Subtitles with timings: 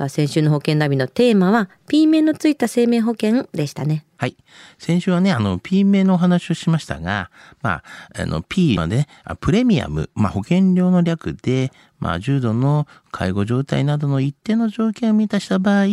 [0.00, 4.06] さあ、先週の保険ナビのテーマは、P 面のついた生命保険でしたね。
[4.16, 4.36] はい。
[4.78, 7.30] 先週はね、あの、P 名のお話をしましたが、
[7.60, 7.82] ま
[8.14, 9.08] あ、あの、P はね、
[9.40, 15.86] プレミアム、まあ、保険料の略で、まあ、重度の介護状態などの一定の条件を満たした場合、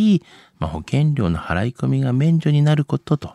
[0.58, 3.34] まあ、保険料の払い込みが免除になることと、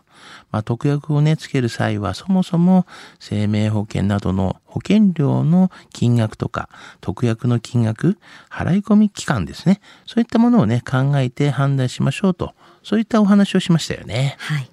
[0.52, 2.86] まあ、特約をね、つける際は、そもそも
[3.20, 6.70] 生命保険などの保険料の金額とか、
[7.02, 8.18] 特約の金額、
[8.50, 9.82] 払い込み期間ですね。
[10.06, 12.54] そういったものをね、考えて判断しましょうと、
[12.84, 14.36] そういったお話をしましたよね。
[14.40, 14.70] はい。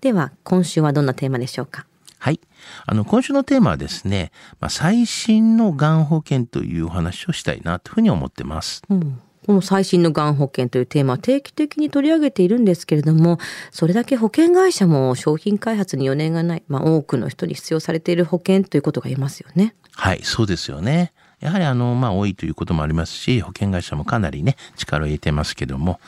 [0.00, 1.86] では、今週はどんなテーマでしょうか？
[2.18, 2.40] はい。
[2.86, 4.30] あの、今週のテーマはですね、
[4.60, 8.82] まあ、最新のがん保険というお話をしたいなというふうに思ってます。
[8.88, 13.38] うんこの最新のがん保険というテーマは定期的に取り上げているんですけれども、
[13.70, 19.74] それだけ保険会社も商品開発に余念がない、まあ、多くの人に必要されている保険ということが言えますよね。
[19.92, 21.12] はい、そうですよね。
[21.42, 26.00] やはりあの、まあ、多いということもありますし、保険会社もかなりね、力を入れてますけども、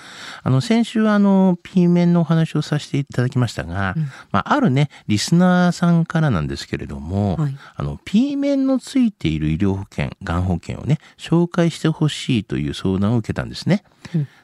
[0.43, 3.95] あの、先週あの、P 面のお話をさせていただきましたが、
[4.31, 7.57] まあ、あるね、リスナーさんからなんですけれども、はい。
[7.77, 13.83] あの、P 面のついている医療保険、がん保険をね、紹介してほしいという相談を受けたんですね。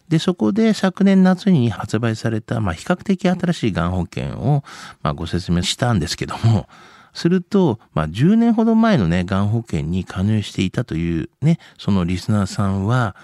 [0.08, 4.64] で、そこで昨年夏に発売された、まあ、比較的新しいがん保険を、
[5.02, 6.68] まあ、ご説明したんですけども、
[7.12, 13.16] すると、まあ、10年ほど前のね、がん保険に加入していたというね、そのリスナーさんは、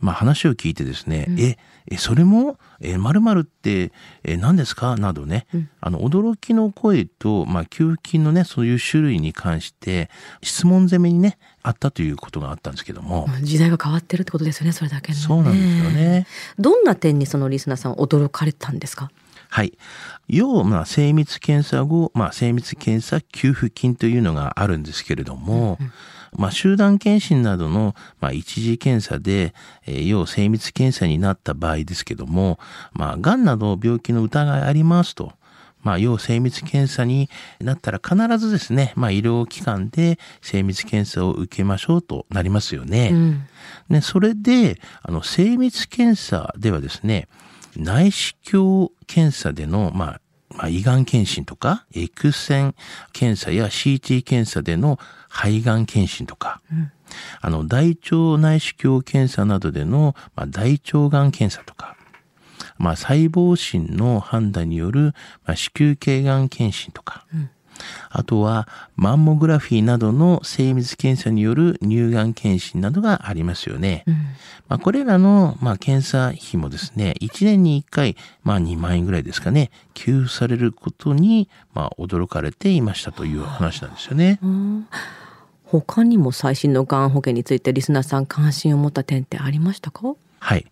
[0.00, 3.92] まあ、話を聞いてですね、え、え、それも、え、〇〇って、
[4.24, 4.96] え、何ですか？
[4.96, 5.46] などね、
[5.80, 10.10] あの、驚きの声と、まあ、給付金のね、そういう種類に関して、
[10.42, 15.18] 質問攻めにね、あったということがあったんですけども、時代が変わってるってことですよね、それだけね。
[15.18, 16.26] そうなんですよね。
[16.58, 19.08] どんな点にそのリスナーさんは驚かれたんですか？
[19.52, 19.76] はい。
[20.28, 25.76] 要、まあ、精密検査後、まあ、精密検査給付金というのがあるんですけれども、
[26.34, 29.52] まあ、集団検診などの、まあ、一次検査で、
[29.86, 32.58] えー要精密検査になった場合ですけども、
[32.94, 35.34] まあ、癌など病気の疑いありますと。
[35.82, 37.28] まあ、要精密検査に
[37.60, 43.10] なったら必ずですね、まあ、医療機関で精密検査を受けましょうとなりますよね。
[43.12, 43.46] うん。
[43.90, 47.28] ね、それで、あの、精密検査ではですね、
[47.76, 50.20] 内視鏡検査での、まあ、
[50.54, 52.74] まあ、胃がん検診とか、X 線
[53.12, 56.60] 検査や CT 検査での肺がん検診とか、
[57.40, 61.96] あの、大腸内視鏡検査などでの、まあ、大腸がん検査とか、
[62.78, 67.26] まあ、細胞診の判断による、まあ、子宮頸がん検診とか、
[68.10, 74.04] あとはマンモグラフィーなどの精密検査による乳がん検診などがありますよね。
[74.68, 84.40] まあ、これらの、まあ、検査費もですね、1年に1回、まあ、2万円ぐらいですかね、給付されることに、まあ、驚かれていましたという話なんですよね。
[85.64, 90.14] 他にも最新のがん保険についてリスナーさん関心を持った点ってありましたか？
[90.38, 90.66] はい。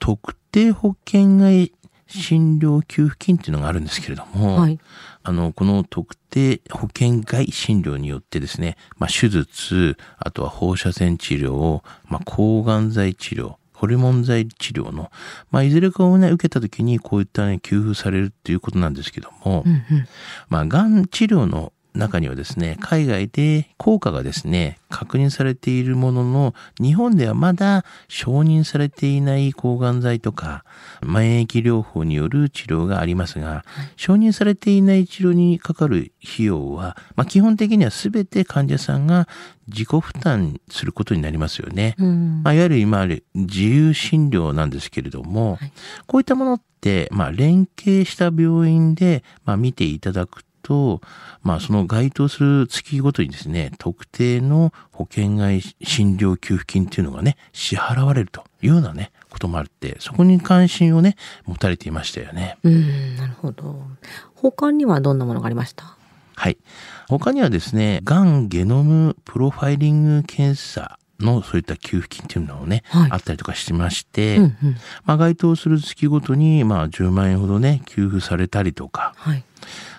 [0.00, 1.72] 特定保険外
[2.10, 4.78] 診療給付金っていうのがあるんですけれども、はい。
[5.22, 15.10] あの、この特定保険外診療によってですね、まあ、手術、あとは放射線治療、まあ、抗がん剤治療、ホルモン剤治療の、
[15.50, 19.64] まあ、いずれかをね、受けた時にこういったね、給付されるっていうことなんですけども、
[20.48, 30.64] まあ、がん治療の中にはですね、海外で効果がですね、確認されているものの、日本ではまだ承認されていない抗がん剤とか、
[31.02, 33.64] 免疫療法による治療がありますが、
[33.96, 39.28] 承認されていない治療にかかる費用は、まあ、基本的には全て患者さんが
[39.68, 41.96] 自己負担することになりますよね。
[41.98, 42.42] うん。
[42.42, 45.58] まあ、いわゆる今ある自由診療なんですけれども、
[46.06, 50.49] こういったものって、まあ、連携した病院で、まあ、見ていただくと、
[51.42, 61.16] まあ、その該当する月ごとにですね、特定の保険外診療給付金っていうのがね、支払われるというようなね、こともあって、そこに関心をね、
[61.46, 62.58] 持たれていましたよね。
[62.62, 63.82] うん、なるほど。
[64.34, 65.96] 他にはどんなものがありました？
[66.36, 66.58] はい。
[67.08, 74.54] 他にはですね、がんゲノムプロファイリング検査のそういった給付金っていうのをね、はいあったりとかしまして、うんうん。
[75.04, 79.44] まあ、該当する月ごとに、まあ、10万円ほどね、給付されたりとか、はい。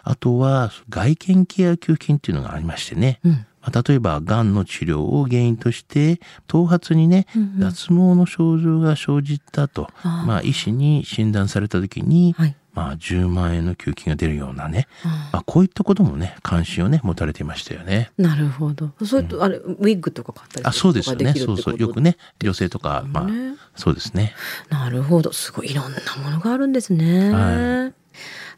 [0.04, 3.32] あとは、外見ケア給付金っていうのがありましてね、うん。
[3.62, 7.28] まあ、例えば、がんの治療を原因として、頭髪にね、
[7.60, 12.56] 脱毛の症状が生じたと、まあ、医師に診断された時に、はい。
[12.74, 14.88] まあ、10万円の給付金が出るようなね、
[15.34, 18.12] まあ、こういったこともね関心をね持たれていましたよね。
[18.18, 18.92] なるほど。
[19.06, 24.34] それと、あれウィッグとか買ったりあそうですよねそうそうよくね女性とかまあねそうですね。
[24.70, 25.32] なるほど。
[25.34, 27.32] すごいいろんなものがあるんですね。
[27.32, 27.92] は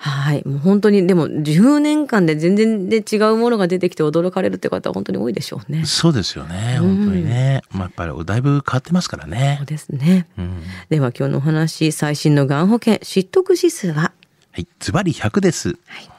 [0.05, 0.45] はい。
[0.45, 5.85] もう本当に、でも10年間で全然で違うものが出てきて驚かれるって方は本当に多いでしょうね。
[5.85, 9.61] そうですよね本当にね、まあ、やっぱりだいぶ変わってますからそうね。
[9.65, 10.27] ですね。
[10.37, 14.11] うんでは今日のお話、最新のがん保険、知得指数は？
[14.51, 15.69] はい、ズバリ100です。
[15.69, 16.09] はい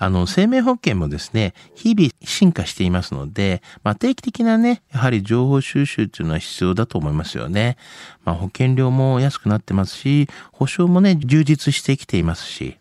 [0.00, 7.76] あの、生命保険もですね、日々進化していますので、まあ、定期的なね、やはり情報収集っていうのは必要だと思いますよね。
[8.24, 12.78] まあ、保険料も安くなってますし、保証もね、充実してきていますし、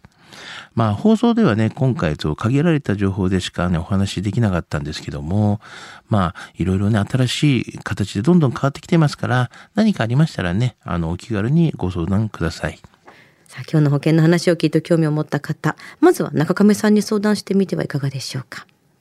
[0.77, 5.59] まあ、放送ではね、今回と限られた情報でしかね、お話しできなかったんですけども、
[6.07, 12.77] まあ、いろいろね、新しい形でどんどん変わってきてますから、何かありましたらね、あの、お気軽にご相談ください。
[13.47, 18.67] さあ今日の保険の話を聞いて興味を持った方、まずは中亀さんに相談してみてはいかがでしょうか。